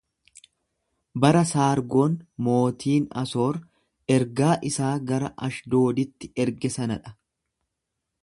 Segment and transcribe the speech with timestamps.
[1.25, 2.15] Bara Saargon
[2.47, 3.59] mootiin Asoor
[4.15, 7.17] ergaa isaa gara Ashdooditti erge sana dha.